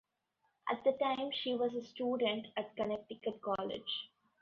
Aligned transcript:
At 0.67 0.83
the 0.83 0.93
time, 0.93 1.29
she 1.31 1.53
was 1.53 1.75
a 1.75 1.83
student 1.85 2.47
at 2.57 2.75
Connecticut 2.75 3.39
College. 3.39 4.09